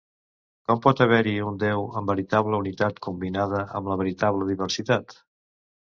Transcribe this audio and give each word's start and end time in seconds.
Com 0.69 0.79
pot 0.85 1.01
haver-hi 1.05 1.33
un 1.49 1.59
Déu 1.65 1.85
amb 2.01 2.11
veritable 2.11 2.61
unitat 2.63 2.99
combinada 3.09 3.63
amb 3.81 3.93
la 3.93 3.99
veritable 4.05 4.49
diversitat? 4.53 5.19